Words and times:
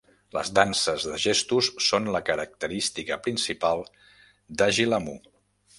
Les 0.35 0.49
danses 0.59 1.05
de 1.09 1.19
gestos 1.25 1.69
són 1.89 2.09
la 2.17 2.23
característica 2.31 3.21
principal 3.29 3.87
d'Ajilamu. 4.63 5.17